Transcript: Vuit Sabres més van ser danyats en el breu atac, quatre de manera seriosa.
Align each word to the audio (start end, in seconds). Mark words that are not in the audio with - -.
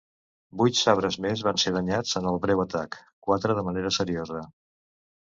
Vuit 0.59 0.77
Sabres 0.77 1.17
més 1.25 1.43
van 1.47 1.59
ser 1.63 1.73
danyats 1.75 2.17
en 2.19 2.29
el 2.31 2.39
breu 2.45 2.63
atac, 2.63 2.97
quatre 3.27 3.57
de 3.59 3.65
manera 3.69 3.93
seriosa. 3.99 4.41